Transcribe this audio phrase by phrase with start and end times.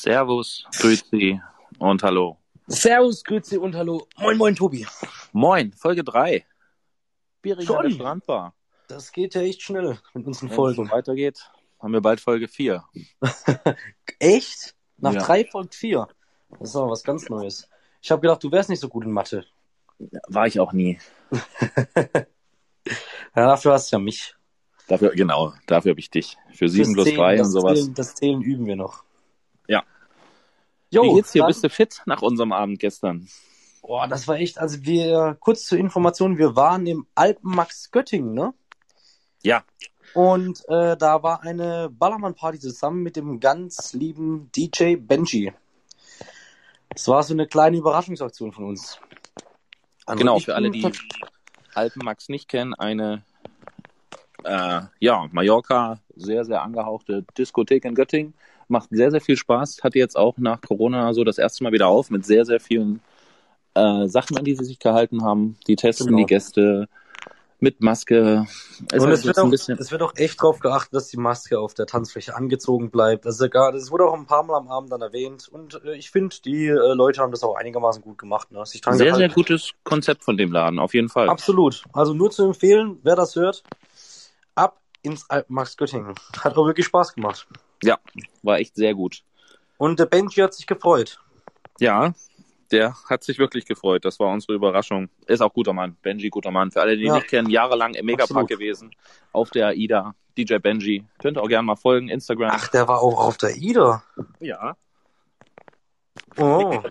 [0.00, 1.40] Servus, Grüezi
[1.78, 2.36] und Hallo.
[2.66, 4.06] Servus, Grüezi und Hallo.
[4.18, 4.86] Moin, moin, Tobi.
[5.32, 6.44] Moin, Folge 3.
[7.40, 7.92] Bierig an der Schon?
[7.92, 8.54] Strandbar.
[8.88, 10.90] Das geht ja echt schnell mit unseren Wenn es Folgen.
[10.90, 12.84] weitergeht, haben wir bald Folge 4.
[14.18, 14.74] Echt?
[14.98, 15.22] Nach Ja.
[15.22, 16.08] drei folgt vier.
[16.60, 17.66] Das ist aber was ganz Neues.
[18.02, 19.46] Ich habe gedacht, du wärst nicht so gut in Mathe.
[20.28, 20.98] War ich auch nie.
[23.34, 24.34] Ja, dafür hast du ja mich.
[24.88, 26.36] Dafür, genau, dafür habe ich dich.
[26.54, 27.78] Für 7 plus Zählen, 3 das und sowas.
[27.80, 29.02] Zählen, das Zählen üben wir noch.
[30.96, 31.40] Jo, Wie geht's dir?
[31.40, 33.28] dann- Bist du fit nach unserem Abend gestern?
[33.82, 38.52] Boah, das war echt, also wir, kurz zur Information, wir waren im Alpenmax Göttingen, ne?
[39.42, 39.62] Ja.
[40.14, 45.52] Und äh, da war eine Ballermann-Party zusammen mit dem ganz lieben DJ Benji.
[46.88, 48.98] Es war so eine kleine Überraschungsaktion von uns.
[50.06, 50.90] Also genau, für alle, die
[51.74, 53.22] Alpenmax nicht kennen, eine
[54.44, 58.34] äh, ja, Mallorca, sehr, sehr angehauchte Diskothek in Göttingen.
[58.68, 59.78] Macht sehr, sehr viel Spaß.
[59.82, 63.00] Hatte jetzt auch nach Corona so das erste Mal wieder auf mit sehr, sehr vielen
[63.74, 65.56] äh, Sachen, an die sie sich gehalten haben.
[65.66, 66.18] Die testen Genau.
[66.18, 66.88] die Gäste
[67.58, 68.46] mit Maske.
[68.92, 71.74] Es und es wird, auch, es wird auch echt drauf geachtet, dass die Maske auf
[71.74, 73.24] der Tanzfläche angezogen bleibt.
[73.24, 75.48] Das, ist gar, das wurde auch ein paar Mal am Abend dann erwähnt.
[75.48, 78.50] Und äh, ich finde, die äh, Leute haben das auch einigermaßen gut gemacht.
[78.52, 78.62] Ne?
[78.64, 79.34] Sehr, sehr gehalten.
[79.34, 81.28] gutes Konzept von dem Laden, auf jeden Fall.
[81.28, 81.84] Absolut.
[81.92, 83.62] Also nur zu empfehlen, wer das hört,
[84.54, 86.14] ab ins Alpenmax Göttingen.
[86.38, 87.46] Hat auch wirklich Spaß gemacht.
[87.82, 87.98] Ja,
[88.42, 89.22] war echt sehr gut.
[89.78, 91.20] Und der Benji hat sich gefreut.
[91.78, 92.14] Ja,
[92.70, 94.04] der hat sich wirklich gefreut.
[94.04, 95.08] Das war unsere Überraschung.
[95.26, 95.96] Ist auch guter Mann.
[96.02, 96.70] Benji, guter Mann.
[96.70, 97.14] Für alle, die ihn Ja.
[97.16, 98.48] nicht kennen, jahrelang im Megapark Absolut.
[98.48, 98.90] gewesen.
[99.32, 100.14] Auf der AIDA.
[100.36, 101.04] DJ Benji.
[101.18, 102.08] Könnt ihr auch gerne mal folgen.
[102.08, 102.50] Instagram.
[102.52, 104.02] Ach, der war auch auf der Ida.
[104.40, 104.76] ja.
[106.38, 106.82] Oh,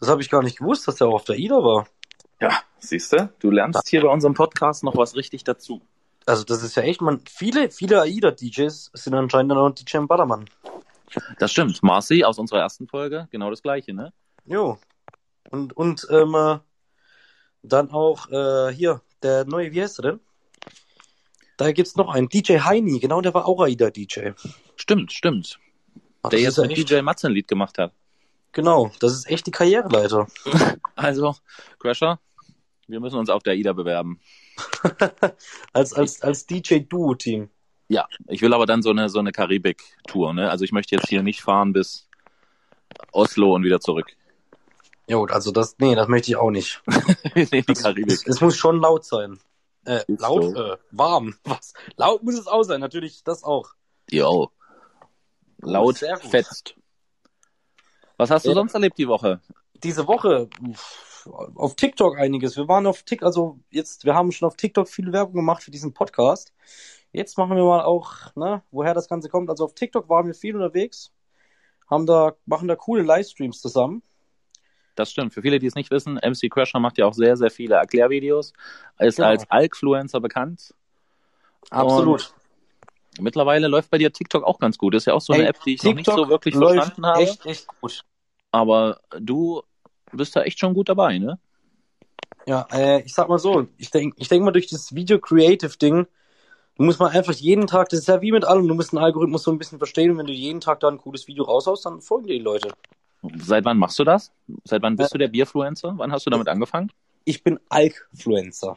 [0.00, 1.86] das habe ich gar nicht gewusst, dass der auch auf der Ida war.
[2.40, 3.32] Ja, siehst du?
[3.40, 5.80] Du lernst hier bei unserem Podcast noch was richtig dazu.
[6.28, 10.44] Also das ist ja echt, man, viele, viele AIDA-DJs sind anscheinend auch DJ im Ballermann.
[11.38, 11.82] Das stimmt.
[11.82, 14.12] Marcy aus unserer ersten Folge, genau das gleiche, ne?
[14.44, 14.78] Jo.
[15.48, 16.58] Und, und ähm, äh,
[17.62, 20.20] dann auch äh, hier, der neue, wie heißt er denn?
[21.56, 24.32] Da gibt's noch einen, DJ Heini, genau, der war auch AIDA-DJ.
[24.76, 25.58] Stimmt, stimmt.
[26.22, 27.94] Ach, Der jetzt mit echt, DJ Matze ein Lied gemacht hat.
[28.52, 30.26] Genau, das ist echt die Karriereleiter.
[30.94, 31.36] Also,
[31.78, 32.20] Crasher,
[32.86, 34.20] wir müssen uns auf der AIDA bewerben.
[35.72, 37.50] als, als, als DJ-Duo-Team.
[37.88, 40.50] Ja, ich will aber dann so eine, so eine Karibik-Tour, ne?
[40.50, 42.06] Also ich möchte jetzt hier nicht fahren bis
[43.12, 44.06] Oslo und wieder zurück.
[45.06, 46.82] Jo, also das, nee, das möchte ich auch nicht.
[47.34, 48.26] Nehmen die Es, Karibik.
[48.26, 49.38] es muss schon laut sein.
[49.86, 50.62] Äh, Ist laut, so.
[50.62, 51.34] äh, warm.
[51.44, 51.72] Was?
[51.96, 53.70] Laut muss es auch sein, natürlich das auch.
[54.10, 54.50] Jo.
[55.62, 56.30] Laut Sehr gut.
[56.30, 56.74] fetzt.
[58.18, 58.54] Was hast du Ja.
[58.56, 59.40] sonst erlebt die Woche?
[59.82, 62.56] Diese Woche pff, auf TikTok einiges.
[62.56, 65.70] Wir waren auf TikTok, also jetzt, wir haben schon auf TikTok viel Werbung gemacht für
[65.70, 66.52] diesen Podcast.
[67.12, 69.50] Jetzt machen wir mal auch, ne, woher das Ganze kommt.
[69.50, 71.12] Also auf TikTok waren wir viel unterwegs,
[71.88, 74.02] haben da, machen da coole Livestreams zusammen.
[74.94, 75.32] Das stimmt.
[75.32, 78.52] Für viele, die es nicht wissen, MC Crasher macht ja auch sehr, sehr viele Erklärvideos.
[78.98, 79.28] Ist Genau.
[79.28, 80.74] als Alkfluencer bekannt.
[81.70, 82.34] Absolut.
[83.20, 84.94] Mittlerweile läuft bei dir TikTok auch ganz gut.
[84.94, 87.06] Ist ja auch so eine Ey, App, die ich noch nicht TikTok so wirklich verstanden
[87.06, 87.22] habe.
[87.22, 88.02] Echt, echt gut.
[88.50, 89.62] Aber du
[90.16, 91.38] bist da echt schon gut dabei, ne?
[92.46, 96.06] Ja, äh, ich sag mal so, ich denke ich denk mal durch das Video-Creative-Ding,
[96.76, 98.98] du musst mal einfach jeden Tag, das ist ja wie mit allem, du musst den
[98.98, 101.86] Algorithmus so ein bisschen verstehen und wenn du jeden Tag da ein cooles Video raushaust,
[101.86, 102.76] dann folgen dir die Leute.
[103.36, 104.32] Seit wann machst du das?
[104.64, 105.94] Seit wann bist Äh, du der Bierfluencer?
[105.98, 106.90] Wann hast du damit angefangen?
[107.24, 108.76] Ich bin Alkfluencer.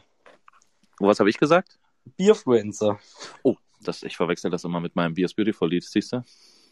[1.00, 1.78] Was habe ich gesagt?
[2.16, 2.98] Bierfluencer.
[3.42, 6.24] Oh, das, ich verwechsel das immer mit meinem Beer's Beautiful Lied, siehst du?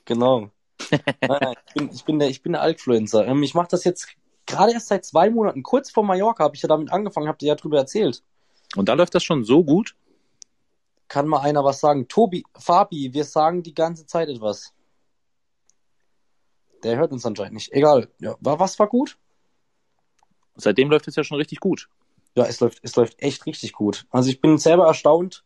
[0.04, 0.50] Genau.
[1.26, 3.26] Nein, nein, ich, bin, ich bin der, ich bin der Alkfluencer.
[3.26, 4.09] Ähm, ich mache das jetzt
[4.50, 5.62] gerade erst seit zwei Monaten.
[5.62, 8.22] Kurz vor Mallorca habe ich ja damit angefangen, habt ihr ja drüber erzählt.
[8.77, 9.97] Und da läuft das schon so gut?
[11.09, 12.06] Kann mal einer was sagen?
[12.06, 14.72] Tobi, Fabi, wir sagen die ganze Zeit etwas.
[16.83, 17.72] Der hört uns anscheinend nicht.
[17.72, 18.09] Egal.
[18.21, 19.19] Ja, war, was war gut?
[20.55, 21.88] Seitdem läuft es ja schon richtig gut.
[22.37, 24.06] Ja, es läuft, es läuft echt richtig gut.
[24.11, 25.44] Also ich bin selber erstaunt,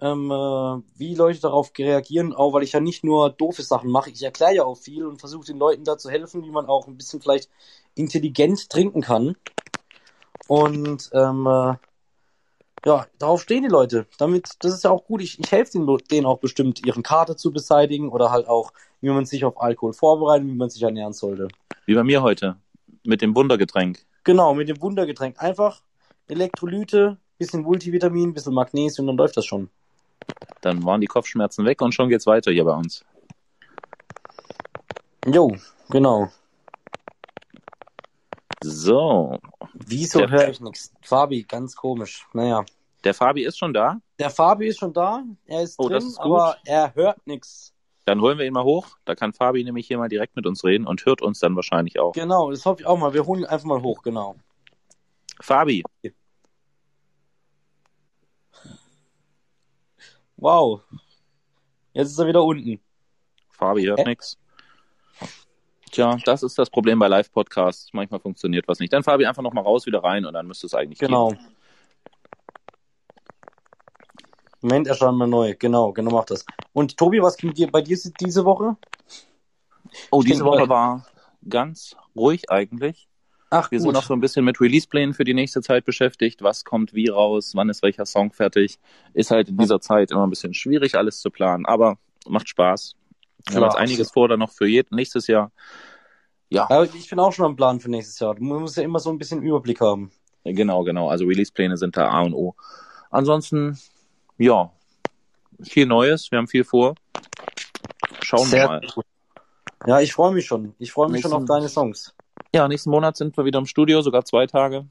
[0.00, 4.10] ähm, äh, wie Leute darauf reagieren, auch weil ich ja nicht nur doofe Sachen mache.
[4.10, 6.86] Ich erkläre ja auch viel und versuche den Leuten da zu helfen, wie man auch
[6.86, 7.48] ein bisschen vielleicht
[7.94, 9.36] intelligent trinken kann.
[10.48, 11.74] Und ähm, äh,
[12.84, 14.06] ja, darauf stehen die Leute.
[14.18, 15.22] Damit, das ist ja auch gut.
[15.22, 19.08] Ich, ich helfe denen, denen auch bestimmt, ihren Kater zu beseitigen oder halt auch, wie
[19.08, 21.48] man sich auf Alkohol vorbereitet, wie man sich ernähren sollte.
[21.86, 22.56] Wie bei mir heute.
[23.02, 24.04] Mit dem Wundergetränk.
[24.24, 25.40] Genau, mit dem Wundergetränk.
[25.42, 25.82] Einfach
[26.28, 29.70] Elektrolyte, bisschen Multivitamin, bisschen Magnesium, dann läuft das schon.
[30.60, 33.04] Dann waren die Kopfschmerzen weg und schon geht's weiter hier bei uns.
[35.26, 35.56] Jo,
[35.90, 36.28] genau.
[38.62, 39.38] So.
[39.74, 40.92] Wieso Der- höre ich nichts?
[41.02, 42.26] Fabi, ganz komisch.
[42.32, 42.64] Naja.
[43.04, 44.00] Der Fabi ist schon da.
[44.18, 47.72] Der Fabi ist schon da, er ist Oh, drin, ist aber er hört nichts.
[48.04, 48.96] Dann holen wir ihn mal hoch.
[49.04, 51.98] Da kann Fabi nämlich hier mal direkt mit uns reden und hört uns dann wahrscheinlich
[52.00, 52.12] auch.
[52.12, 53.12] Genau, das hoffe ich auch mal.
[53.14, 54.36] Wir holen ihn einfach mal hoch, genau.
[55.40, 55.84] Fabi,
[60.36, 60.82] Wow.
[61.92, 62.80] Jetzt ist er wieder unten.
[63.50, 64.04] Fabi hört Hä?
[64.04, 64.38] nix.
[65.90, 67.90] Tja, das ist das Problem bei Live-Podcasts.
[67.92, 68.92] Manchmal funktioniert was nicht.
[68.92, 71.28] Dann Fabi einfach nochmal raus, wieder rein und dann müsste es eigentlich Genau.
[71.28, 71.38] gehen.
[74.60, 75.54] Moment, erscheint mal neu.
[75.58, 76.44] Genau, genau macht das.
[76.72, 78.76] Und Tobi, was ging dir bei dir diese Woche?
[80.10, 81.06] Oh, diese Woche war
[81.48, 83.08] ganz ruhig eigentlich.
[83.50, 86.42] Ach, Wir sind noch so ein bisschen mit Release-Plänen für die nächste Zeit beschäftigt.
[86.42, 87.52] Was kommt wie raus?
[87.54, 88.78] Wann ist welcher Song fertig?
[89.14, 92.96] Ist halt in dieser Zeit immer ein bisschen schwierig, alles zu planen, aber macht Spaß.
[93.46, 93.70] Wir haben Klar.
[93.70, 95.52] jetzt einiges vor, dann noch für nächstes Jahr.
[96.48, 98.34] Ja, Aber ich bin auch schon am Plan für nächstes Jahr.
[98.34, 100.10] Du musst ja immer so ein bisschen Überblick haben.
[100.44, 101.08] genau, genau.
[101.08, 102.54] Also Release-Pläne sind da A und O.
[103.10, 103.78] Ansonsten,
[104.38, 104.72] ja,
[105.62, 106.30] viel Neues.
[106.30, 106.94] Wir haben viel vor.
[108.22, 108.80] Schauen wir mal.
[108.92, 109.04] gut.
[109.86, 110.74] Ja, ich freue mich schon.
[110.78, 112.15] Ich freue mich schon auf deine Songs.
[112.56, 114.86] Ja, nächsten Monat sind wir wieder im Studio, sogar zwei Tage,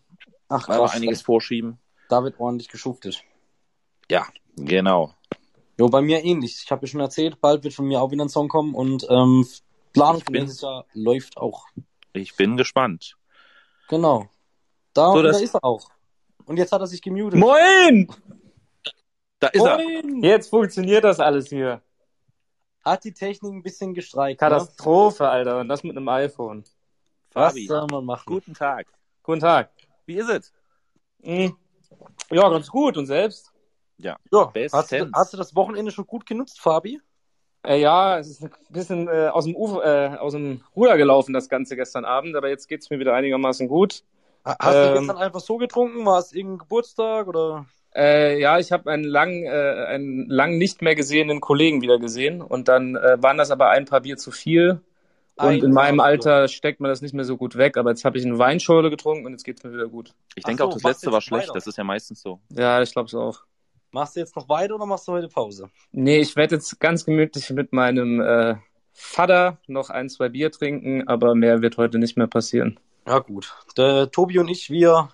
[0.50, 0.94] Ach, krass.
[0.94, 1.80] einiges vorschieben.
[2.10, 3.24] Da wird ordentlich geschuftet.
[4.10, 5.14] Ja, genau.
[5.80, 6.62] Jo, bei mir ähnlich.
[6.64, 9.06] Ich habe ja schon erzählt, bald wird von mir auch wieder ein Song kommen und
[9.10, 9.48] ähm,
[9.94, 11.66] Planung Ich für bin- nächstes Jahr läuft auch.
[12.14, 13.18] Ich bin gespannt.
[13.90, 14.30] Genau.
[14.94, 15.90] Da, So, da das- ist er auch.
[16.46, 17.40] Und jetzt hat er sich gemutet.
[17.40, 18.08] Moin!
[19.40, 19.78] Da ist er.
[19.80, 20.22] Moin!
[20.24, 21.82] Jetzt funktioniert das alles hier.
[22.84, 24.40] Hat die Technik ein bisschen gestreikt.
[24.40, 24.48] Ne?
[24.48, 25.60] Katastrophe, Alter.
[25.60, 26.64] Und das mit einem iPhone.
[27.36, 28.24] Was Fabi, soll man machen?
[28.26, 28.88] guten Tag.
[29.24, 29.70] Guten Tag.
[30.06, 30.54] Wie ist es?
[31.22, 31.56] Hm.
[32.32, 32.98] Ja, ganz gut.
[32.98, 33.52] Und selbst?
[33.98, 34.18] Ja,
[34.54, 34.74] Bestens.
[34.74, 37.02] hast, du, hast du das Wochenende schon gut genutzt, Fabi?
[37.64, 41.34] Äh, ja, es ist ein bisschen äh, aus, dem Ufer, äh, aus dem Ruder gelaufen,
[41.34, 42.36] das Ganze gestern Abend.
[42.36, 44.04] Aber jetzt geht's mir wieder einigermaßen gut.
[44.46, 46.06] Ha- Hast du Ähm, gestern einfach so getrunken?
[46.06, 47.66] War es irgendein Geburtstag oder?
[47.96, 52.42] Äh, ja, ich habe einen lang, äh, einen lang nicht mehr gesehenen Kollegen wieder gesehen.
[52.42, 54.82] Und dann äh, waren das aber ein paar Bier zu viel.
[55.38, 57.78] Und Ein in meinem Alter steckt man das nicht mehr so gut weg.
[57.78, 60.14] Aber jetzt habe ich eine Weinschorle getrunken und jetzt geht's mir wieder gut.
[60.36, 61.50] Ich Ach denke so, auch, das letzte war schlecht.
[61.50, 61.54] weiter?
[61.54, 62.40] Das ist ja meistens so.
[62.52, 63.42] Ja, ich glaube es auch.
[63.92, 65.70] Machst du jetzt noch weiter oder machst du heute Pause?
[65.92, 68.56] Nee, ich werde jetzt ganz gemütlich mit meinem äh,
[68.94, 72.80] Vater noch ein, zwei Bier trinken, aber mehr wird heute nicht mehr passieren.
[73.08, 73.54] Ja, gut.
[73.78, 75.10] Der Tobi und ich, wir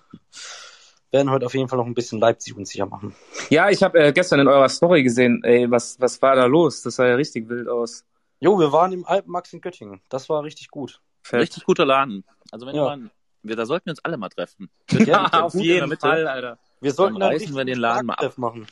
[1.10, 3.14] werden heute auf jeden Fall noch ein bisschen Leipzig unsicher machen.
[3.50, 6.82] Ja, ich habe äh, gestern in eurer Story gesehen, ey, was, was war da los?
[6.82, 8.04] Das sah ja richtig wild aus.
[8.42, 10.00] Jo, wir waren im Alpenmax in Göttingen.
[10.08, 11.00] Das war richtig gut.
[11.22, 11.40] Fett.
[11.42, 12.24] Richtig guter Laden.
[12.50, 12.92] Also wenn Ja.
[12.92, 13.10] ihr mal,
[13.44, 14.68] wir, da sollten wir uns alle mal treffen.
[14.90, 15.96] Ja, Ja, auf jeden.
[15.96, 16.58] Fall, Alter.
[16.80, 18.36] Wir sollten Dann einen reißen wir den Laden mal ab.
[18.38, 18.66] Machen.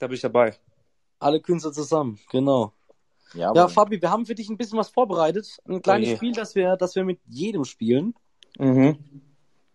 [0.00, 0.56] Da bin ich dabei.
[1.20, 2.72] Alle Künstler zusammen, genau.
[3.32, 5.58] Ja, Ja, Fabi, wir haben für dich ein bisschen was vorbereitet.
[5.68, 6.16] Ein kleines Oh je.
[6.16, 8.14] Spiel, das wir, das wir mit jedem spielen.
[8.58, 8.98] Mhm.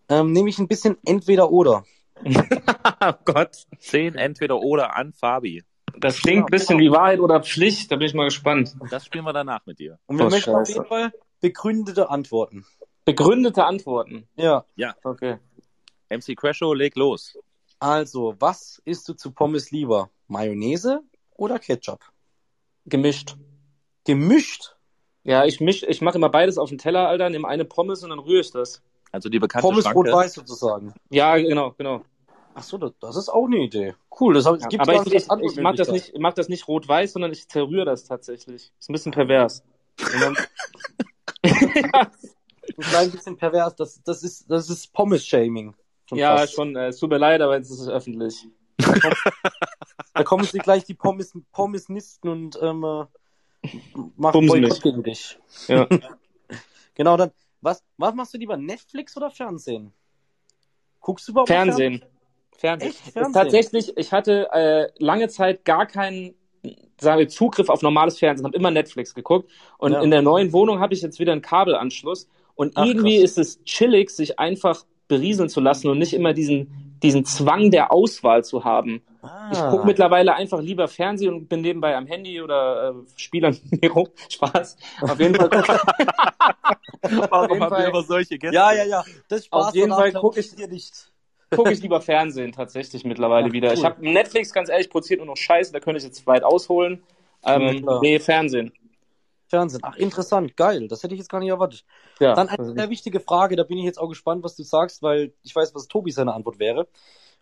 [0.09, 1.85] Ähm, nämlich ein bisschen entweder oder.
[2.25, 3.65] oh Gott.
[3.79, 5.63] zehn entweder oder an Fabi.
[5.99, 8.75] Das klingt ein bisschen wie Wahrheit oder Pflicht, da bin ich mal gespannt.
[8.89, 9.99] Das spielen wir danach mit dir.
[10.07, 10.73] Und wir Oh, möchten auf Scheiße.
[10.73, 11.11] jeden Fall
[11.41, 12.65] begründete Antworten.
[13.05, 14.27] Begründete Antworten.
[14.35, 14.65] Ja.
[15.03, 15.37] Okay.
[16.09, 17.37] MC Crasho, leg los.
[17.79, 20.09] Also, was isst du zu Pommes lieber?
[20.27, 21.01] Mayonnaise
[21.35, 21.99] oder Ketchup?
[22.85, 23.35] Gemischt.
[24.05, 24.75] Gemischt.
[25.23, 28.09] Ja, ich misch, ich mache immer beides auf den Teller, Alter, nehme eine Pommes und
[28.09, 28.81] dann rühre ich das.
[29.11, 30.93] Also die bekannte Pommes rot-weiß sozusagen.
[31.09, 32.03] Ja, genau, genau.
[32.59, 33.95] Ach so, das, das ist auch eine Idee.
[34.19, 36.33] Cool, das, das gibt's Aber gar ich, nicht ich, ich mache das nicht, ich mach
[36.33, 38.73] das nicht rot-weiß, sondern ich zerrühre das tatsächlich.
[38.77, 39.63] Ist ein bisschen pervers.
[40.19, 40.35] Dann
[41.43, 42.09] ein
[42.77, 43.75] klein bisschen pervers.
[43.75, 45.73] Das, das ist, das ist Pommes-Shaming.
[46.11, 46.53] Ja, fast.
[46.53, 48.47] schon, äh, es tut mir leid, aber jetzt ist es öffentlich.
[50.13, 53.05] Da kommen sie gleich die Pommes, Pommesnisten und ähm, äh,
[54.17, 55.39] machen Boykott gegen dich.
[55.67, 55.87] Ja.
[56.95, 59.93] Genau, dann, was, was machst du lieber, Netflix oder Fernsehen?
[60.99, 62.03] Guckst du überhaupt noch Fernsehen.
[62.59, 62.89] Fernsehen.
[62.91, 62.99] Echt?
[63.13, 63.33] Fernsehen?
[63.33, 66.35] Tatsächlich, ich hatte äh, lange Zeit gar keinen
[67.01, 69.49] sagen wir, Zugriff auf normales Fernsehen, habe immer Netflix geguckt.
[69.77, 70.01] Und Ja.
[70.01, 72.27] in der neuen Wohnung habe ich jetzt wieder einen Kabelanschluss.
[72.55, 73.31] Und Ach, irgendwie krass.
[73.31, 77.93] ist es chillig, sich einfach berieseln zu lassen und nicht immer diesen, diesen Zwang der
[77.93, 79.01] Auswahl zu haben.
[79.21, 79.49] Ah.
[79.53, 83.57] Ich gucke mittlerweile einfach lieber Fernsehen und bin nebenbei am Handy oder äh, spiele an
[83.81, 84.09] mir rum.
[84.27, 84.75] Spaß.
[85.01, 85.49] Auf jeden Fall.
[87.29, 88.55] Warum haben wir immer solche Gäste?
[88.55, 89.03] Ja, ja, ja.
[89.29, 91.09] Das Spaß Auf jeden Fall glaub guck ich ich- dir nicht.
[91.49, 93.69] Gucke ich lieber Fernsehen tatsächlich mittlerweile Ach, wieder.
[93.69, 93.73] cool.
[93.75, 97.03] Ich habe Netflix, ganz ehrlich, produziert nur noch Scheiße, da könnte ich jetzt weit ausholen.
[97.45, 98.01] Ja, Ähm, klar.
[98.01, 98.73] nee, Fernsehen.
[99.47, 99.81] Fernsehen.
[99.83, 100.87] Ach, interessant, geil.
[100.87, 101.83] Das hätte ich jetzt gar nicht erwartet.
[102.19, 105.01] Ja, Dann eine sehr wichtige Frage, da bin ich jetzt auch gespannt, was du sagst,
[105.01, 106.87] weil ich weiß, was Tobi seine Antwort wäre.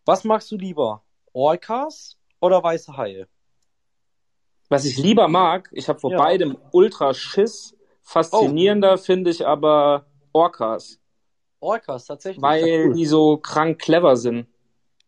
[0.05, 1.03] Was magst du lieber?
[1.33, 3.27] Orcas oder weiße Haie?
[4.69, 6.17] was ich lieber mag, ich habe vor Ja.
[6.17, 7.73] beidem ultra Schiss.
[8.01, 10.99] Faszinierender finde ich aber Orcas,
[11.59, 12.41] Orcas, tatsächlich.
[12.41, 12.93] weil ja, cool.
[12.93, 14.47] die so krank clever sind.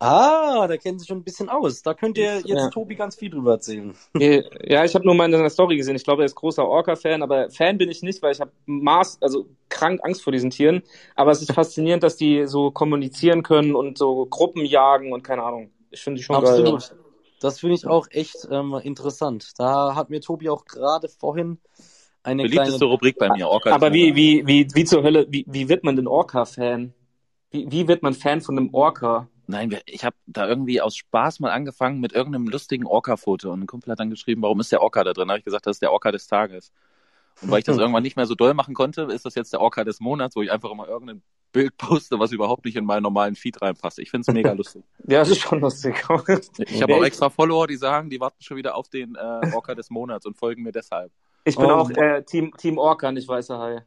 [0.02, 1.82] Ah, da kennen Sie schon ein bisschen aus.
[1.82, 2.70] Da könnt ihr jetzt Ja.
[2.70, 3.94] Tobi ganz viel drüber erzählen.
[4.18, 5.98] Ja, ich habe nur mal in seiner Story gesehen.
[5.98, 9.18] Ich glaube, er ist großer Orca-Fan, aber Fan bin ich nicht, weil ich habe Maß,
[9.22, 10.84] also krank Angst vor diesen Tieren.
[11.16, 15.44] Aber es ist faszinierend, dass die so kommunizieren können und so Gruppen jagen und keine
[15.44, 15.70] Ahnung.
[15.92, 16.60] Ich finde die schon geil.
[16.60, 16.96] Absolut.
[17.42, 19.54] Das finde ich auch echt ähm, interessant.
[19.58, 21.60] Da hat mir Tobi auch gerade vorhin
[22.24, 22.92] eine Beliebteste kleine...
[22.92, 23.72] Rubrik bei mir, Orca.
[23.72, 26.94] Aber wie, wie, wie, wie zur Hölle, wie, wie wird man denn Orca-Fan?
[27.52, 29.28] Wie, wie wird man Fan von einem Orca?
[29.48, 33.68] Nein, ich habe da irgendwie aus Spaß mal angefangen mit irgendeinem lustigen Orca-Foto und ein
[33.68, 35.28] Kumpel hat dann geschrieben, warum ist der Orca da drin?
[35.28, 36.72] Da habe ich gesagt, das ist der Orca des Tages.
[37.42, 39.62] Und weil ich das irgendwann nicht mehr so doll machen konnte, ist das jetzt der
[39.62, 43.02] Orca des Monats, wo ich einfach immer irgendein Bild poste, was überhaupt nicht in meinen
[43.04, 43.98] normalen Feed reinpasst.
[43.98, 44.84] Ich finde es mega lustig.
[45.08, 45.96] Ja, das ist schon lustig.
[46.60, 49.74] Ich habe auch extra Follower, die sagen, die warten schon wieder auf den äh, Orca
[49.74, 51.12] des Monats und folgen mir deshalb.
[51.50, 53.82] Ich bin Oh, auch äh, Team, Team Orca, nicht weißer Hai.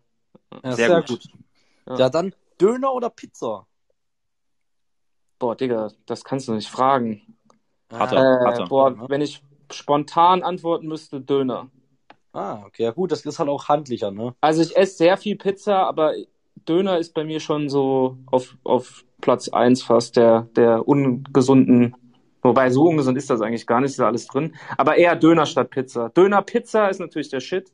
[0.64, 1.08] Ja, Sehr sehr, gut.
[1.08, 1.28] gut.
[1.88, 1.98] Ja.
[1.98, 3.66] Ja, dann Döner oder Pizza?
[5.38, 7.36] Boah, Digga, das kannst du nicht fragen.
[7.90, 8.68] Harter, Äh, harter.
[8.68, 11.70] boah, wenn ich spontan antworten müsste, Döner.
[12.32, 14.34] Ah, okay, ja gut, das ist halt auch handlicher, ne?
[14.40, 16.14] Also ich esse sehr viel Pizza, aber
[16.68, 21.94] Döner ist bei mir schon so auf, auf Platz eins fast der, der ungesunden.
[22.42, 24.54] Wobei, so ungesund ist das eigentlich gar nicht, ist ja alles drin.
[24.76, 26.08] Aber eher Döner statt Pizza.
[26.10, 27.72] Döner Pizza ist natürlich der Shit,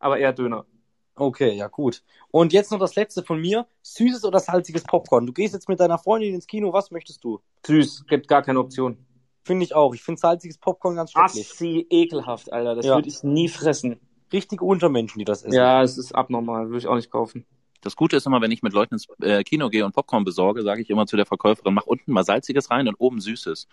[0.00, 0.66] aber eher Döner.
[1.14, 2.02] Okay, ja gut.
[2.30, 3.66] Und jetzt noch das letzte von mir.
[3.82, 5.26] Süßes oder salziges Popcorn?
[5.26, 7.40] Du gehst jetzt mit deiner Freundin ins Kino, was möchtest du?
[7.66, 8.98] Süß, gibt gar keine Option.
[9.44, 9.94] Finde ich auch.
[9.94, 11.50] Ich finde salziges Popcorn ganz schrecklich.
[11.50, 12.74] Assi, ekelhaft, Alter.
[12.74, 12.96] Das Ja.
[12.96, 13.98] würde ich nie fressen.
[14.32, 15.54] Richtige Untermenschen, die das essen.
[15.54, 17.46] Ja, es ist abnormal, würde ich auch nicht kaufen.
[17.80, 20.62] Das Gute ist immer, wenn ich mit Leuten ins äh, Kino gehe und Popcorn besorge,
[20.62, 23.68] sage ich immer zu der Verkäuferin, mach unten mal Salziges rein und oben Süßes.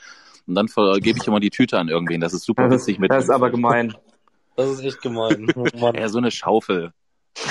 [0.47, 2.21] Und dann ver- gebe ich immer die Tüte an irgendwen.
[2.21, 3.11] Das ist super Das witzig ist, mit.
[3.11, 3.95] das ist aber gemein.
[4.55, 5.47] Das ist echt gemein.
[5.55, 5.91] Oh.
[5.93, 6.93] Ja, so eine Schaufel.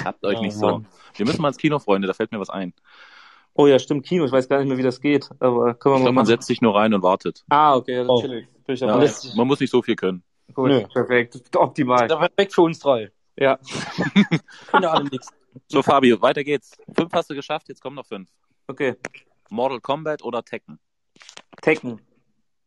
[0.04, 0.66] Habt euch Oh, nicht so.
[0.66, 0.86] Mann.
[1.16, 2.72] Wir müssen mal ins Kino, Freunde, da fällt mir was ein.
[3.54, 4.24] Oh ja, stimmt, Kino.
[4.24, 6.26] Ich weiß gar nicht mehr, wie das geht, aber können wir Ich mal glaube, man
[6.26, 7.44] setzt sich nur rein und wartet.
[7.50, 8.20] Ah, okay, Oh.
[8.20, 8.48] chillig.
[8.66, 8.96] Bin ich Ja,
[9.36, 10.22] man muss nicht so viel können.
[10.54, 10.84] Gut, Nö.
[10.92, 11.40] perfekt.
[11.56, 12.06] Optimal.
[12.06, 13.10] Perfekt für uns drei.
[13.36, 13.58] Ja.
[14.70, 15.28] Können ja alle nichts.
[15.68, 16.76] So, Fabio, weiter geht's.
[16.94, 18.28] Fünf hast du geschafft, jetzt kommen noch fünf.
[18.66, 18.94] Okay.
[19.50, 20.78] Mortal Kombat oder Tekken?
[21.62, 22.00] Tekken.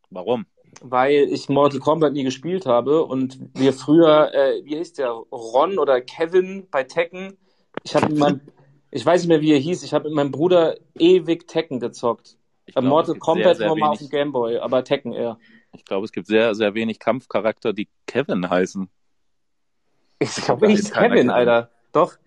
[0.09, 0.45] Warum?
[0.81, 5.79] Weil ich Mortal Kombat nie gespielt habe und wir früher, äh, wie hieß der, Ron
[5.79, 7.37] oder Kevin bei Tekken.
[7.83, 8.41] Ich habe mit meinem,
[8.91, 12.37] ich weiß nicht mehr, wie er hieß, ich habe mit meinem Bruder ewig Tekken gezockt.
[12.65, 15.13] Ich Äh, glaube, es Mortal Kombat sehr, sehr nur mal auf dem Gameboy, aber Tekken
[15.13, 15.39] eher.
[15.73, 18.89] ich glaube, es gibt sehr, sehr wenig Kampfcharakter, die Kevin heißen.
[20.19, 21.29] Ich glaube, Kevin, Kevin.
[21.29, 21.71] Alter.
[21.91, 22.17] Doch.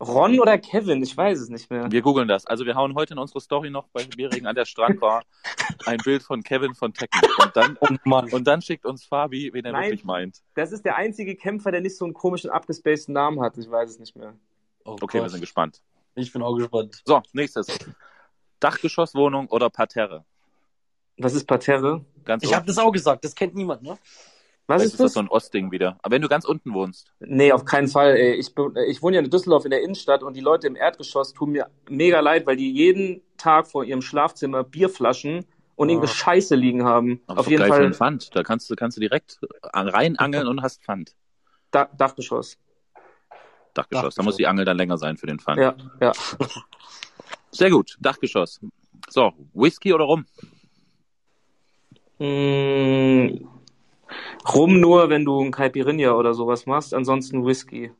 [0.00, 1.90] Ron oder Kevin, ich weiß es nicht mehr.
[1.92, 2.46] Wir googeln das.
[2.46, 5.24] Also wir hauen heute in unsere Story noch bei Beringen an der Strandbar
[5.86, 7.20] ein Bild von Kevin von Tekken.
[7.38, 9.84] Und dann, Oh und dann schickt uns Fabi, wen er Nein.
[9.84, 10.38] wirklich meint.
[10.54, 13.58] Das ist der einzige Kämpfer, der nicht so einen komischen, abgespaceden Namen hat.
[13.58, 14.34] Ich weiß es nicht mehr.
[14.84, 15.30] Oh Okay, wir Gott.
[15.32, 15.82] sind gespannt.
[16.14, 17.02] Ich bin auch gespannt.
[17.04, 17.66] So, nächstes.
[18.58, 20.24] Dachgeschosswohnung oder Parterre?
[21.18, 22.04] Was ist Parterre?
[22.24, 23.98] Ganz Ich habe das auch gesagt, das kennt niemand, ne?
[24.70, 25.12] Was Vielleicht ist das?
[25.14, 25.98] so ein Ostding wieder.
[26.02, 28.16] Aber wenn du ganz unten wohnst, Nee, auf keinen Fall.
[28.16, 28.34] Ey.
[28.34, 28.54] Ich,
[28.88, 31.68] ich wohne ja in Düsseldorf in der Innenstadt und die Leute im Erdgeschoss tun mir
[31.88, 35.44] mega leid, weil die jeden Tag vor ihrem Schlafzimmer Bierflaschen
[35.76, 35.92] und Ah.
[35.92, 37.20] irgendeine Scheiße liegen haben.
[37.26, 38.34] aber auf ist jeden Fall einen Pfand.
[38.36, 39.40] Da kannst du, kannst du direkt
[39.72, 41.14] reinangeln und hast Pfand.
[41.70, 42.56] da Dachgeschoss.
[43.74, 44.14] Dachgeschoss.
[44.14, 45.58] Da muss die Angel dann länger sein für den Pfand.
[45.58, 46.12] Ja, ja.
[47.50, 47.96] Sehr gut.
[48.00, 48.60] Dachgeschoss.
[49.08, 50.26] So, Whisky oder Rum?
[52.18, 53.48] Mm,
[54.54, 57.92] rum nur, wenn du ein Caipirinha oder sowas machst, ansonsten Whisky.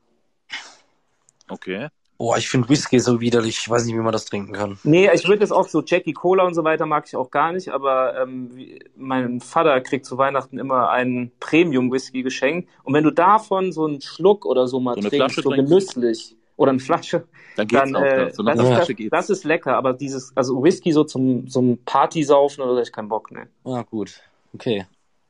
[1.49, 1.89] Okay.
[2.19, 3.59] Boah, ich finde Whisky so widerlich.
[3.63, 4.79] Ich weiß nicht, wie man das trinken kann.
[4.83, 7.51] Nee, ich würde das auch so Jackie Cola und so weiter mag ich auch gar
[7.53, 12.93] nicht, aber ähm, wie, mein Vater kriegt zu Weihnachten immer einen Premium Whisky geschenkt und
[12.93, 15.71] wenn du davon so einen Schluck oder so mal So eine trinkst, Flasche so trinkst?
[15.71, 18.05] genüsslich oder eine Flasche, Dann geht's dann auch.
[18.05, 19.11] äh, so das, Flasche das, geht's.
[19.11, 23.09] das ist lecker, aber dieses also Whisky so zum zum Partysaufen oder so, ich keinen
[23.09, 23.49] Bock, ne.
[23.65, 24.21] Ah, gut.
[24.53, 24.87] Okay.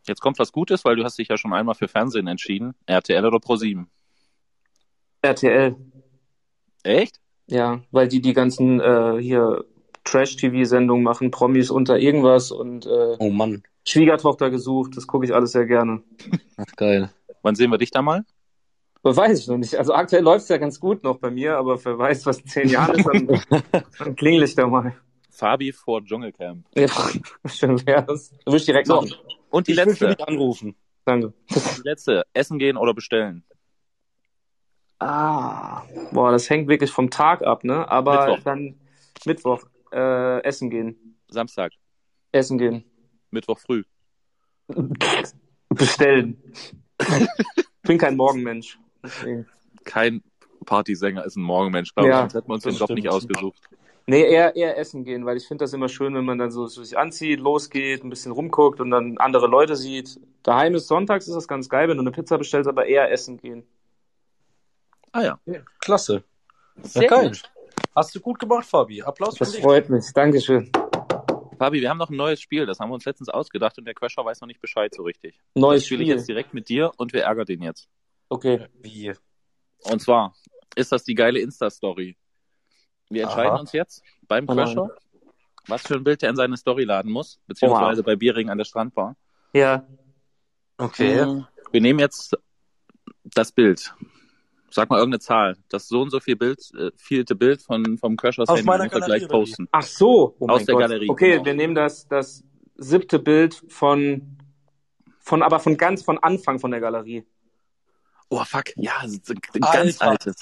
[0.06, 2.74] Jetzt kommt was Gutes, weil du hast dich ja schon einmal für Fernsehen entschieden.
[2.86, 3.86] RTL oder Pro7?
[5.22, 5.76] RTL,
[6.82, 7.20] Echt?
[7.46, 9.64] ja, weil die die ganzen äh, hier
[10.04, 13.62] Trash-TV-Sendungen machen, Promis unter irgendwas und äh, Oh Mann.
[13.86, 16.02] Schwiegertochter gesucht, das gucke ich alles sehr gerne.
[16.56, 17.10] Ach, geil.
[17.42, 18.24] Wann sehen wir dich da mal?
[19.02, 19.74] Weiß ich noch nicht.
[19.76, 22.68] Also aktuell läuft's ja ganz gut noch bei mir, aber wer weiß, was in zehn
[22.68, 23.62] Jahren ist, dann,
[23.98, 24.94] dann klingel ich da mal.
[25.30, 26.66] Fabi vor Dschungelcamp.
[26.74, 26.86] Ja,
[27.46, 28.32] schön wär's.
[28.44, 28.96] Würde ich direkt So.
[28.96, 29.14] machen.
[29.50, 30.16] Und die Ich will für letzte.
[30.16, 30.76] dich anrufen.
[31.04, 31.32] Danke.
[31.50, 32.24] Die letzte.
[32.34, 33.44] Essen gehen oder bestellen?
[34.98, 37.88] Ah, boah, das hängt wirklich vom Tag ab, ne?
[37.90, 38.44] Aber Mittwoch.
[38.44, 38.74] dann
[39.24, 41.16] Mittwoch äh, essen gehen.
[41.28, 41.72] Samstag.
[42.32, 42.84] Essen gehen.
[43.30, 43.82] Mittwoch früh.
[45.70, 46.42] Bestellen.
[47.00, 47.06] ich
[47.82, 48.78] bin kein Morgenmensch.
[49.02, 49.46] Deswegen.
[49.84, 50.22] Kein
[50.66, 52.20] Partysänger ist ein Morgenmensch, glaube Ja, ich.
[52.32, 53.62] Sonst hätten wir uns den Job nicht ausgesucht.
[54.06, 56.66] Nee, eher, eher essen gehen, weil ich finde das immer schön, wenn man dann so,
[56.66, 60.18] so sich anzieht, losgeht, ein bisschen rumguckt und dann andere Leute sieht.
[60.42, 63.36] Daheim ist sonntags, ist das ganz geil, wenn du eine Pizza bestellst, aber eher essen
[63.36, 63.64] gehen.
[65.12, 65.40] Ah ja.
[65.80, 66.24] Klasse.
[66.82, 67.28] Sehr ja, geil.
[67.28, 67.42] gut.
[67.94, 69.02] Hast du gut gemacht, Fabi.
[69.02, 69.62] Applaus für Das dich.
[69.62, 70.04] freut mich.
[70.14, 70.70] Dankeschön.
[71.58, 73.94] Fabi, wir haben noch ein neues Spiel, das haben wir uns letztens ausgedacht und der
[73.94, 75.38] Crasher weiß noch nicht Bescheid so richtig.
[75.54, 76.16] Neues das spiele ich Spiel.
[76.16, 77.88] jetzt direkt mit dir und wir ärgern den jetzt.
[78.30, 78.66] Okay.
[78.80, 79.12] Wie?
[79.82, 80.34] Und zwar
[80.74, 82.16] ist das die geile Insta-Story.
[83.10, 83.60] Wir entscheiden Aha.
[83.60, 84.46] uns jetzt beim.
[84.46, 84.88] Crasher,
[85.66, 88.64] was für ein Bild er in seine Story laden muss, beziehungsweise bei Biering an der
[88.64, 89.16] Strandbar.
[89.52, 89.86] Ja.
[90.78, 91.26] Okay.
[91.26, 91.46] Mhm.
[91.72, 92.36] Wir nehmen jetzt
[93.24, 93.94] das Bild.
[94.70, 95.56] Sag mal irgendeine Zahl.
[95.68, 98.84] Das so und so viel Bild, äh, vielte Bild von, vom Crashers Aus Handy meiner
[98.84, 99.68] er Galerie gleich posten.
[99.72, 100.36] Ach so.
[100.38, 100.82] Oh Aus der Gott.
[100.82, 101.44] Galerie, Okay, genau.
[101.44, 102.44] wir nehmen das, das
[102.76, 104.38] siebte Bild von,
[105.18, 107.26] von, aber von ganz von Anfang von der Galerie.
[108.28, 109.58] Oh fuck, ja, ein Alter.
[109.60, 110.36] ganz altes.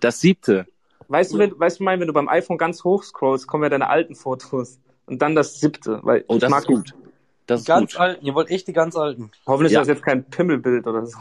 [0.00, 0.66] Das siebte.
[1.08, 3.70] Weißt du, wenn, weißt du mein, wenn du beim iPhone ganz hoch scrollst, kommen ja
[3.70, 4.78] deine alten Fotos.
[5.06, 6.94] Und dann das siebte, weil Oh, ich das mag ist gut.
[7.46, 8.00] Das ist Ganz gut.
[8.00, 8.24] alten.
[8.26, 9.30] Ihr wollt echt die ganz alten.
[9.46, 9.80] Hoffentlich Ja.
[9.80, 11.16] ist das jetzt kein Pimmelbild oder so.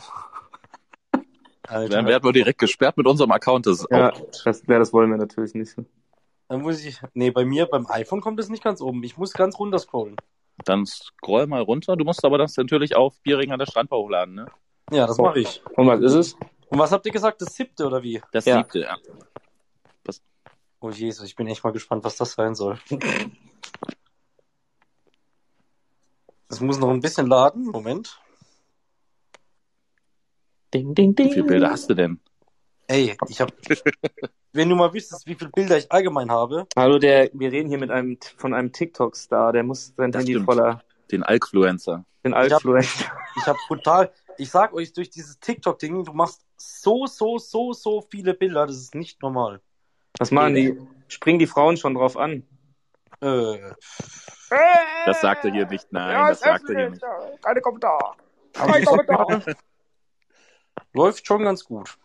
[1.68, 1.90] Alter.
[1.90, 3.66] Dann werden wir direkt gesperrt mit unserem Account.
[3.66, 4.42] Das ist Ja, auch gut.
[4.46, 5.76] das, ja, das wollen wir natürlich nicht.
[6.50, 7.00] Dann muss ich.
[7.14, 9.04] Nee, bei mir beim iPhone kommt es nicht ganz oben.
[9.04, 10.16] Ich muss ganz runter scrollen.
[10.66, 11.96] Dann scroll mal runter.
[11.98, 14.46] Du musst aber das natürlich auf Biering an der Strandbar hochladen, ne?
[14.92, 15.62] Ja, das mache ich.
[15.76, 16.34] Und was ist es?
[16.70, 17.42] Und was habt ihr gesagt?
[17.42, 18.22] Das siebte oder wie?
[18.32, 18.58] Das Ja.
[18.58, 18.96] siebte, ja.
[20.80, 22.80] Oh Jesus, ich bin echt mal gespannt, was das sein soll.
[26.50, 27.66] Es muss noch ein bisschen laden.
[27.66, 28.22] Moment.
[30.74, 31.28] Ding, ding, ding.
[31.28, 32.22] Wie viele Bilder hast du denn?
[32.88, 33.52] Ey, ich hab.
[34.54, 36.66] Wenn du mal wüsstest, wie viele Bilder ich allgemein habe.
[36.76, 40.34] Hallo, der, wir reden hier mit einem, von einem TikTok-Star, der muss sein Das Handy
[40.34, 40.46] stimmt.
[40.46, 40.82] voller,
[41.12, 42.06] Den Alkfluencer.
[42.24, 43.12] den Altfluencer.
[43.36, 44.12] Ich habe brutal.
[44.38, 48.68] Ich sag euch, durch dieses TikTok-Ding, du machst so, so, so, so viele Bilder.
[48.68, 49.62] Das ist nicht normal.
[50.20, 50.80] Was machen die?
[51.08, 52.44] Springen die Frauen schon drauf an?
[53.22, 53.58] Äh,
[55.06, 55.92] Das sagt er hier nicht.
[55.92, 57.04] Nein, das sagt er hier nicht.
[57.42, 58.14] Keine Kommentare.
[58.54, 59.56] sag mal,
[60.94, 61.98] läuft schon ganz gut.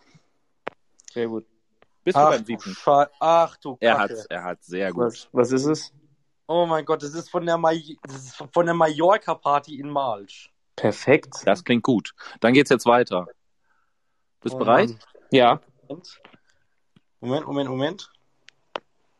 [1.12, 1.46] Sehr gut.
[2.04, 2.70] Bist du Ach, beim du siebten?
[2.72, 4.18] Sche- Ach du Er Kacke.
[4.18, 5.04] hat, er hat sehr gut.
[5.04, 5.92] Was, was ist es?
[6.48, 7.80] Oh mein Gott, das ist von der, Mai
[8.52, 10.50] von der Mallorca-Party in Malsch.
[10.74, 11.34] Perfekt.
[11.44, 12.12] Das klingt gut.
[12.40, 13.26] Dann geht's jetzt weiter.
[14.40, 14.88] Bist Oh bereit?
[14.88, 14.98] Mann.
[15.30, 15.60] Ja.
[15.88, 16.20] Moment,
[17.22, 17.70] Moment, Moment.
[17.70, 18.12] Moment.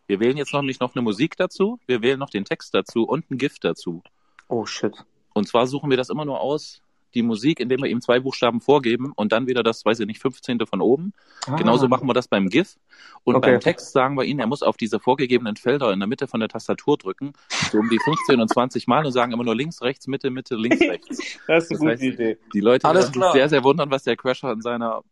[0.09, 1.79] Wir wählen jetzt noch nicht noch eine Musik dazu.
[1.87, 4.03] Wir wählen noch den Text dazu und ein Gift dazu.
[4.49, 4.93] Oh shit.
[5.35, 6.83] Und zwar suchen wir das immer nur aus,
[7.15, 10.21] die Musik, indem wir ihm zwei Buchstaben vorgeben und dann wieder das, weiß ich nicht,
[10.21, 10.67] 15.
[10.67, 11.13] von oben.
[11.59, 12.77] Genauso machen wir das beim GIF.
[13.25, 13.39] Und Ah.
[13.39, 13.51] Okay.
[13.53, 16.41] beim Text sagen wir ihm, er muss auf diese vorgegebenen Felder in der Mitte von
[16.41, 17.33] der Tastatur drücken,
[17.71, 20.57] so um die 15 und 20 Mal und sagen immer nur links, rechts, Mitte, Mitte,
[20.57, 21.39] links, rechts.
[21.47, 22.39] Das ist Das eine gute heißt, Idee.
[22.55, 25.03] Die Leute Alles werden sich sehr, sehr wundern, was der Crasher in seiner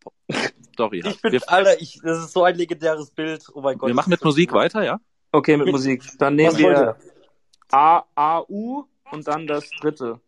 [0.74, 1.12] Story hat.
[1.14, 3.44] Ich bin, Wir, Alter, ich, das ist so ein legendäres Bild.
[3.54, 3.88] Oh mein Gott.
[3.88, 4.58] wir das machen mit Musik cool.
[4.60, 5.00] weiter, ja?
[5.32, 6.02] Okay, mit Mit- Musik.
[6.18, 6.96] Dann nehmen Was wir?
[7.72, 10.20] A, A, U und dann das dritte.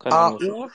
[0.00, 0.40] Keine Ahnung.
[0.42, 0.68] AU,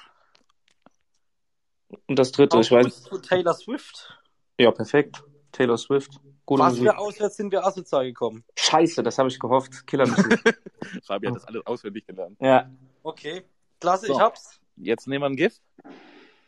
[2.07, 3.03] Und das dritte, ich weiß.
[3.03, 4.13] zu Taylor Swift.
[4.59, 5.23] Ja, perfekt.
[5.51, 6.19] Taylor Swift.
[6.45, 6.89] Gute Was Musik.
[6.89, 8.43] für auswärts sind wir asozial gekommen?
[8.57, 9.85] Scheiße, das habe ich gehofft.
[9.87, 10.39] Killermusik.
[11.03, 12.37] Fabi hat das alles auswendig gelernt.
[12.41, 12.69] ja.
[13.03, 13.43] Okay.
[13.79, 14.13] Klasse, So.
[14.13, 14.59] ich hab's.
[14.75, 15.55] Jetzt nehmen wir ein GIF.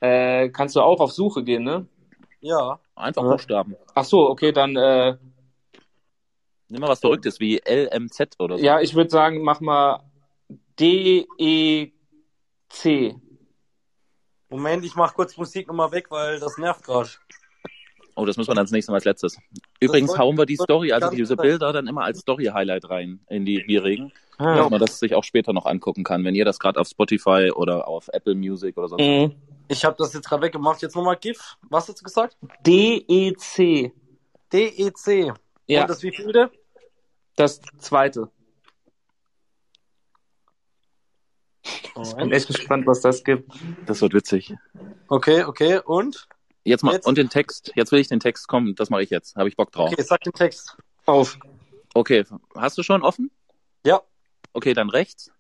[0.02, 1.86] Äh, kannst du auch auf Suche gehen, ne?
[2.42, 2.80] Ja.
[2.96, 3.30] Einfach Ja.
[3.32, 3.76] Buchstaben.
[3.94, 5.18] Ach so, okay, dann, äh,
[6.70, 8.64] Nimm mal was Verrücktes wie LMZ oder so.
[8.64, 10.04] ja, ich würde sagen, mach mal
[10.80, 11.92] D, E,
[12.70, 13.16] C.
[14.50, 17.10] Moment, ich mach kurz Musik nochmal weg, weil das nervt gerade.
[18.16, 19.38] Oh, das müssen wir dann das nächste Mal als letztes.
[19.80, 23.60] Übrigens hauen wir die Story, also diese Bilder dann immer als Story-Highlight rein in die
[23.64, 24.56] Bierregen, Ah.
[24.58, 27.52] dass man das sich auch später noch angucken kann, wenn ihr das gerade auf Spotify
[27.54, 29.36] oder auf Apple Music oder sonst Mhm.
[29.72, 30.82] Ich habe das jetzt gerade weggemacht.
[30.82, 31.56] Jetzt nochmal GIF.
[31.70, 32.36] Was hast du gesagt?
[32.66, 33.94] D, E, C.
[34.52, 35.32] DEC.
[35.68, 36.50] Ja, Und das wievielte?
[37.36, 38.30] das zweite.
[42.04, 43.52] Ich bin echt gespannt, was das gibt.
[43.86, 44.54] Das wird witzig.
[45.08, 45.80] Okay, okay.
[45.84, 46.28] Und?
[46.64, 47.08] Jetzt mal Jetzt?
[47.08, 47.72] und den Text.
[47.76, 48.76] Jetzt will ich den Text kommen.
[48.76, 49.36] Das mache ich jetzt.
[49.36, 49.92] Habe ich Bock drauf.
[49.92, 50.78] Okay, sag den Text.
[51.06, 51.40] Auf.
[51.94, 52.24] Okay,
[52.56, 53.32] hast du schon offen?
[53.86, 54.02] Ja.
[54.54, 55.32] Okay, dann rechts,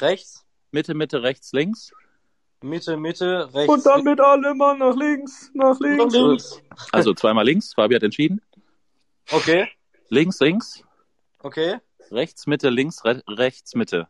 [0.00, 1.92] Rechts, Mitte, Mitte, rechts, links.
[2.62, 3.72] Mitte, Mitte, rechts.
[3.72, 6.14] Und dann mit allem Mann nach links, nach links.
[6.14, 6.62] links.
[6.92, 7.74] Also zweimal links.
[7.74, 8.40] Fabi hat entschieden.
[9.30, 9.68] Okay,
[10.08, 10.82] Links, links,
[11.38, 11.78] okay.
[12.10, 14.08] rechts, Mitte, links, re rechts, Mitte.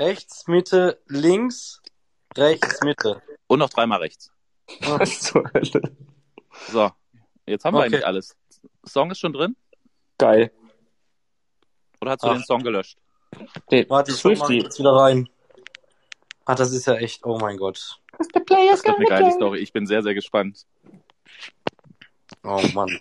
[0.00, 1.82] Rechts, Mitte, links,
[2.34, 3.20] rechts, Mitte.
[3.48, 4.32] Und noch dreimal rechts.
[4.80, 5.94] Was zur Hölle?
[6.68, 6.90] So,
[7.44, 7.86] jetzt haben wir Okay.
[7.88, 8.34] eigentlich alles.
[8.84, 9.56] Song ist schon drin?
[10.16, 10.50] Geil.
[12.00, 12.32] Oder hast du Ach.
[12.34, 12.96] den Song gelöscht?
[13.70, 15.28] Den Warte, ich mach jetzt wieder rein.
[16.46, 18.00] Ah, das ist ja echt, oh mein Gott.
[18.16, 18.50] Das wird
[18.96, 19.58] eine geile Story.
[19.58, 20.66] Ich bin sehr, sehr gespannt.
[22.42, 22.98] Oh Mann.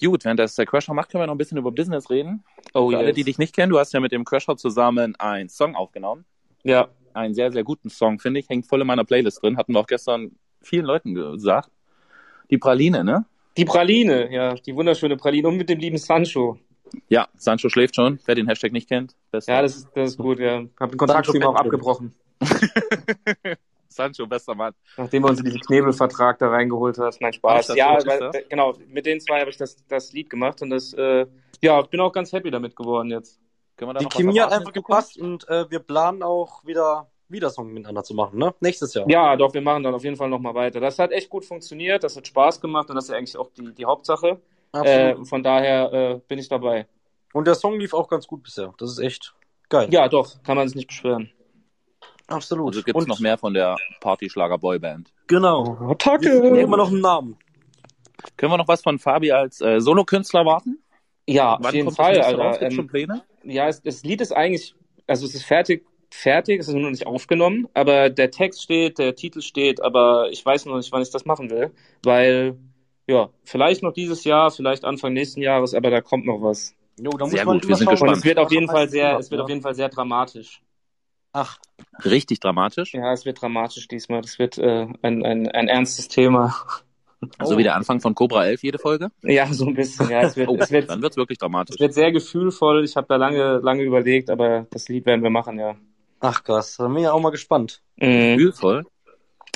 [0.00, 2.44] Gut, während das der Crasher macht, können wir noch ein bisschen über Business reden.
[2.74, 3.16] Oh Für alle, yes.
[3.16, 6.24] die dich nicht kennen, du hast ja mit dem Crasher zusammen einen Song aufgenommen.
[6.64, 8.48] Ja, Einen sehr, sehr guten Song, finde ich.
[8.48, 9.56] Hängt voll in meiner Playlist drin.
[9.56, 11.70] Hatten wir auch gestern vielen Leuten gesagt.
[12.50, 13.24] Die Praline, ne?
[13.56, 16.58] die Praline, ja, die wunderschöne Praline und mit dem lieben Sancho.
[17.08, 18.20] Ja, Sancho schläft schon.
[18.26, 19.16] Wer den Hashtag nicht kennt.
[19.30, 19.54] Bester.
[19.54, 20.64] Ja, das ist, das ist gut, ja.
[20.78, 22.14] Hab den Kontakt zu ihm auch abgebrochen,
[23.96, 24.74] Sancho, bester Mann.
[24.96, 27.16] nachdem er uns diesen Knebelvertrag da reingeholt hat.
[27.20, 27.74] Nein, Spaß.
[27.74, 28.36] Ja, weil, das?
[28.48, 31.26] genau, mit den zwei habe ich das, das Lied gemacht und das, äh,
[31.62, 33.40] ja, bin auch ganz happy damit geworden jetzt.
[33.76, 37.50] Können wir da Die Chemie hat einfach gepasst und äh, wir planen auch wieder, wieder
[37.50, 38.54] Song miteinander zu machen, ne?
[38.60, 39.08] Nächstes Jahr.
[39.08, 40.80] Ja, doch, wir machen dann auf jeden Fall nochmal weiter.
[40.80, 43.50] Das hat echt gut funktioniert, das hat Spaß gemacht und das ist ja eigentlich auch
[43.50, 44.40] die, die Hauptsache.
[44.72, 46.86] Äh, von daher äh, bin ich dabei.
[47.32, 48.72] Und der Song lief auch ganz gut bisher.
[48.78, 49.34] Das ist echt
[49.68, 49.88] geil.
[49.90, 51.30] Ja, doch, kann man sich nicht beschweren.
[52.28, 52.68] Absolut.
[52.68, 55.12] Also gibt es und noch mehr von der Partyschlager-Boyband.
[55.26, 55.78] Genau.
[55.80, 56.36] Wir Attacke!
[56.36, 57.36] suchen immer noch einen Namen.
[58.36, 60.78] Können wir noch was von Fabi als äh, Solokünstler warten?
[61.28, 62.26] Ja, auf Wann jeden kommt das Fall, raus?
[62.26, 62.58] Alter.
[62.58, 63.22] Gibt's schon Ähm, Pläne?
[63.44, 64.74] ja, es, das Lied ist eigentlich,
[65.06, 68.98] also es ist fertig, fertig, es ist nur noch nicht aufgenommen, aber der Text steht,
[68.98, 71.72] der Titel steht, aber ich weiß noch nicht, wann ich das machen will,
[72.04, 72.56] weil,
[73.06, 76.74] ja, vielleicht noch dieses Jahr, vielleicht Anfang nächsten Jahres, aber da kommt noch was.
[76.98, 78.16] Jo, da Sehr muss man gut, wir sind Und gespannt.
[78.18, 80.62] es wird auf jeden Fall sehr, es wird auf jeden Fall sehr dramatisch.
[81.36, 81.58] Ach,
[82.04, 82.94] Richtig dramatisch.
[82.94, 84.22] Ja, es wird dramatisch diesmal.
[84.22, 86.54] Das wird äh, ein, ein, ein ernstes Thema.
[87.42, 87.58] So Oh.
[87.58, 89.08] wie der Anfang von Cobra 11 jede Folge.
[89.22, 90.08] Ja, so ein bisschen.
[90.10, 91.76] Ja, es wird, Oh, es wird, dann wird's wirklich dramatisch.
[91.76, 92.84] es wird sehr gefühlvoll.
[92.84, 95.76] Ich habe da lange, lange überlegt, aber das Lied werden wir machen, ja.
[96.20, 97.82] ach krass, da bin ich ja auch mal gespannt.
[97.96, 98.36] Mhm.
[98.36, 98.84] Gefühlvoll.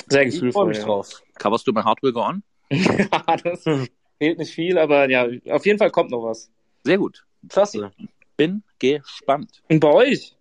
[0.07, 0.67] Sehr Ich freue gefühlvoll.
[0.67, 0.83] mich Ja.
[0.85, 1.21] drauf.
[1.35, 2.43] Coverst du bei Hard Will Go On?
[2.71, 6.51] ja, das fehlt nicht viel, aber ja, auf jeden Fall kommt noch was.
[6.83, 7.23] Sehr gut.
[7.47, 7.91] Klasse.
[8.37, 9.61] Bin gespannt.
[9.69, 10.35] Und bei euch?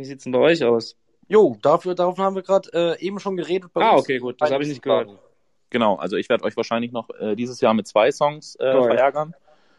[0.00, 0.96] Wie sieht's denn bei euch aus?
[1.28, 3.70] Jo, dafür, davon haben wir gerade äh, eben schon geredet.
[3.74, 4.00] Bei Ah, uns.
[4.00, 4.40] okay, gut.
[4.40, 5.10] Das habe ich nicht gehört.
[5.68, 9.34] Genau, also ich werde euch wahrscheinlich noch äh, dieses Jahr mit zwei Songs äh, verärgern.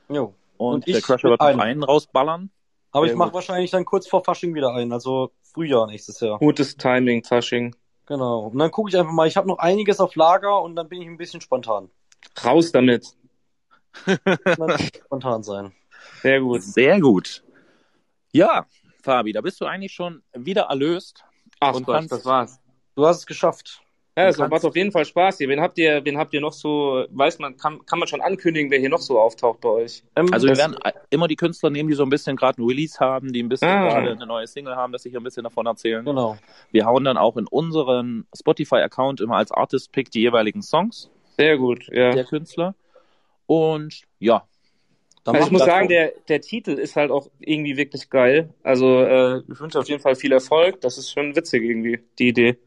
[0.10, 0.36] Jo.
[0.58, 1.60] Und, Und ich der Crusher wird noch einem.
[1.60, 2.52] einen rausballern.
[2.92, 6.38] Aber ich mache wahrscheinlich dann kurz vor Fasching wieder ein, also Frühjahr nächstes Jahr.
[6.38, 7.76] Gutes Timing, Fasching.
[8.06, 8.48] Genau.
[8.50, 9.28] Und dann gucke ich einfach mal.
[9.28, 11.90] Ich habe noch einiges auf Lager und dann bin ich ein bisschen spontan.
[12.46, 13.08] Raus damit.
[14.06, 15.72] Dann spontan sein.
[16.22, 16.62] Sehr gut.
[16.62, 17.44] Sehr gut.
[18.34, 18.66] Ja,
[19.02, 21.24] Fabi, da bist du eigentlich schon wieder erlöst.
[21.60, 22.60] Ach Und Gott, kannst- das war's.
[22.96, 23.82] Du hast es geschafft.
[24.18, 25.48] Ja, es kannst- macht auf jeden Fall Spaß hier.
[25.48, 28.70] Wen habt ihr, wen habt ihr noch so, weiß man, kann, kann man schon ankündigen,
[28.70, 30.04] wer hier noch so auftaucht bei euch?
[30.18, 30.76] Ähm, Also wir werden
[31.10, 33.70] immer die Künstler nehmen, die so ein bisschen gerade ein Release haben, die ein bisschen
[33.70, 33.88] Ah.
[33.88, 36.04] gerade eine neue Single haben, dass sie hier ein bisschen davon erzählen.
[36.04, 36.38] genau.
[36.72, 41.88] Wir hauen dann auch in unseren Spotify-Account immer als Artist-Pick die jeweiligen Songs Sehr gut,
[41.88, 42.12] ja.
[42.12, 42.76] der Künstler.
[43.46, 44.44] Und ja,
[45.26, 48.50] Also ich muss das sagen, der, der Titel ist halt auch irgendwie wirklich geil.
[48.64, 50.82] Also äh, ich wünsche auf jeden Fall viel Erfolg.
[50.82, 52.58] Das ist schon witzig irgendwie, die Idee.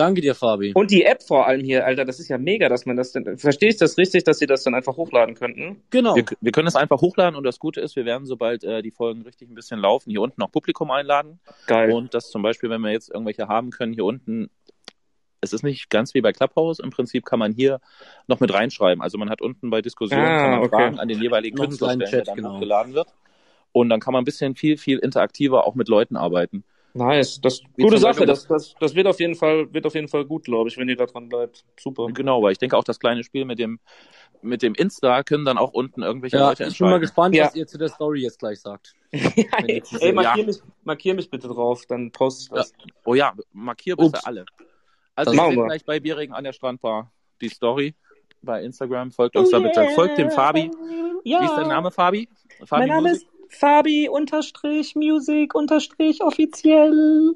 [0.00, 0.72] Danke dir, Fabi.
[0.74, 3.36] Und die App vor allem hier, Alter, das ist ja mega, dass man das denn.
[3.36, 5.82] Verstehe ich das richtig, dass sie das dann einfach hochladen könnten?
[5.90, 6.16] Genau.
[6.16, 8.92] wir, wir können es einfach hochladen und das Gute ist, wir werden, sobald äh, die
[8.92, 11.38] Folgen richtig ein bisschen laufen, hier unten auch Publikum einladen.
[11.66, 11.92] Geil.
[11.92, 14.48] Und das zum Beispiel, wenn wir jetzt irgendwelche haben können, hier unten,
[15.40, 17.80] es ist nicht ganz wie bei Clubhouse, im Prinzip kann man hier
[18.26, 19.02] noch mit reinschreiben.
[19.02, 20.68] Also man hat unten bei Diskussionen Ah, kann man okay.
[20.68, 22.54] Fragen an den jeweiligen Künstler stellen, der Chat, dann genau.
[22.54, 23.08] hochgeladen wird.
[23.72, 26.64] Und dann kann man ein bisschen viel, viel interaktiver auch mit Leuten arbeiten.
[26.92, 27.40] Nice.
[27.40, 28.26] Das Wie gute Sache.
[28.26, 30.88] Das, das, das wird auf jeden Fall, wird auf jeden Fall gut, glaube ich, wenn
[30.88, 31.64] ihr da dran bleibt.
[31.78, 32.08] Super.
[32.08, 33.78] Genau, weil ich denke auch das kleine Spiel mit dem
[34.42, 37.46] mit dem Insta können dann auch unten irgendwelche Ja, Leute ich bin mal gespannt, Ja.
[37.46, 38.94] was ihr zu der Story jetzt gleich sagt.
[39.12, 40.46] ey, markier, ja.
[40.46, 42.72] mich, markier mich bitte drauf, dann poste ich das.
[43.04, 44.24] Oh ja, markier bitte Ups.
[44.24, 44.46] alle.
[45.16, 45.66] Also Das wir machen sehen wir.
[45.66, 47.94] gleich bei Bierregen an der Strandbar die Story
[48.42, 49.10] bei Instagram.
[49.10, 49.86] Folgt uns da bitte.
[49.94, 50.70] Folgt dem Fabi.
[51.24, 51.40] Ja.
[51.40, 52.28] Wie ist dein Name, Fabi?
[52.64, 53.28] Fabi Mein Name Music?
[53.48, 57.34] ist Fabi unterstrich Music unterstrich offiziell.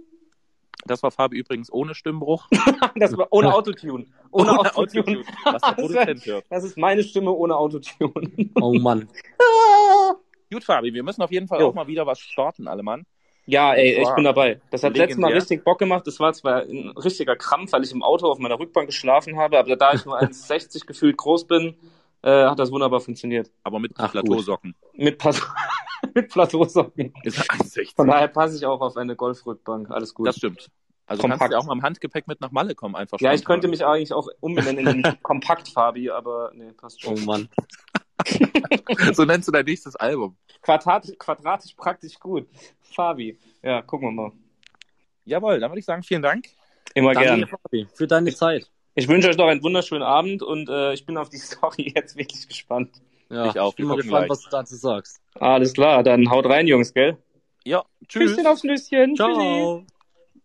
[0.87, 2.47] Das war Fabi übrigens ohne Stimmbruch.
[2.97, 4.07] Das war ohne Autotune.
[4.31, 5.25] Ohne, Autotune.
[5.45, 6.45] Was der Das wär- Produzent hört.
[6.51, 8.13] Das ist meine Stimme ohne Autotune.
[8.61, 9.09] Oh Mann.
[10.53, 11.69] Gut, Fabi, wir müssen auf jeden Fall Jo.
[11.69, 13.05] auch mal wieder was starten, alle Mann.
[13.47, 14.61] Ja, ey, ich bin dabei.
[14.71, 16.07] Das hat letztes Mal richtig Bock gemacht.
[16.07, 19.59] Das war zwar ein richtiger Krampf, weil ich im Auto auf meiner Rückbank geschlafen habe,
[19.59, 21.77] aber da ich nur 1,60 gefühlt groß bin,
[22.23, 23.51] äh, hat das wunderbar funktioniert.
[23.63, 24.75] Aber mit Ach, Plateausocken.
[24.95, 25.33] Mit, Pla
[26.15, 27.13] mit Plateausocken.
[27.23, 27.95] Ist 1,60.
[27.95, 29.91] Von daher passe ich auch auf eine Golfrückbank.
[29.91, 30.29] Alles gut.
[30.29, 30.71] Das stimmt.
[31.07, 31.41] Also Kompakt.
[31.41, 33.69] kannst du ja auch mal im Handgepäck mit nach Malle kommen, einfach ja, ich könnte
[33.69, 37.27] mich eigentlich auch umbenennen in den Kompakt-Fabi, aber nee, passt Oh schon.
[37.27, 37.49] Mann.
[39.13, 40.37] So nennst du dein nächstes Album.
[40.63, 42.47] Quadratisch, quadratisch praktisch gut.
[42.81, 43.39] Fabi.
[43.63, 44.33] Ja, gucken wir mal.
[45.25, 46.47] Jawohl, dann würde ich sagen, vielen Dank.
[46.95, 47.41] Immer Danke gern.
[47.41, 48.71] dir, Fabi, für deine Zeit.
[48.95, 52.17] Ich wünsche euch noch einen wunderschönen Abend und äh, ich bin auf die Story jetzt
[52.17, 53.01] wirklich gespannt.
[53.31, 53.71] Ja, Ich auch.
[53.71, 54.31] Ich bin mal gespannt, gleich.
[54.31, 55.21] was du dazu sagst.
[55.35, 57.17] Alles klar, dann haut rein, Jungs, gell?
[57.65, 58.33] Ja, tschüss.
[58.33, 59.15] Küsschen aufs Nüsschen.
[59.17, 59.33] Tschüssi.
[59.33, 59.85] Ciao.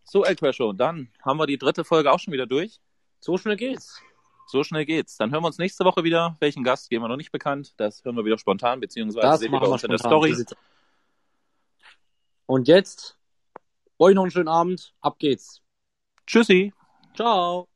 [0.03, 2.79] So, El Show, dann haben wir die dritte Folge auch schon wieder durch.
[3.19, 4.01] So schnell geht's.
[4.49, 5.15] So schnell geht's.
[5.15, 6.35] Dann hören wir uns nächste Woche wieder.
[6.39, 7.75] Welchen Gast geben wir noch nicht bekannt.
[7.77, 10.33] Das hören wir wieder spontan, beziehungsweise Das ihr machen bei wir uns in der spontan.
[10.33, 10.45] Story.
[12.47, 13.15] Und jetzt
[13.99, 14.95] euch noch einen schönen Abend.
[15.01, 15.61] Ab geht's.
[16.25, 16.73] Tschüssi.
[17.15, 17.68] Ciao.